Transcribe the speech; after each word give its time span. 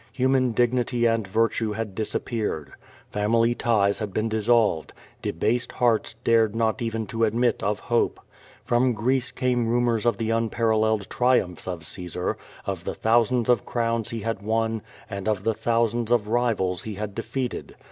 Human 0.13 0.51
dignity 0.53 1.05
and 1.05 1.27
virtue 1.27 1.73
had 1.73 1.93
dis 1.93 2.15
appeared. 2.15 2.73
Family 3.11 3.53
ties 3.53 3.99
had 3.99 4.15
been 4.15 4.29
dissolved. 4.29 4.93
Debased 5.21 5.73
hearts 5.73 6.15
dar<vl 6.23 6.55
not 6.55 6.81
even 6.81 7.05
to 7.05 7.23
admit 7.23 7.61
of 7.61 7.81
hope. 7.81 8.19
From 8.65 8.93
Greece 8.93 9.29
came 9.29 9.67
rumors 9.67 10.07
of.t^je 10.07 10.35
unparalleled 10.35 11.07
triumphs 11.07 11.67
of 11.67 11.85
Caesar, 11.85 12.35
of 12.65 12.83
the 12.83 12.95
thousands 12.95 13.47
of 13.47 13.63
crowns 13.63 14.09
he 14.09 14.21
had 14.21 14.41
won, 14.41 14.81
and 15.07 15.27
of 15.29 15.43
the 15.43 15.53
thousands 15.53 16.09
of 16.09 16.27
rivals 16.29 16.81
he 16.81 16.95
had 16.95 17.13
de 17.13 17.21
feated. 17.21 17.75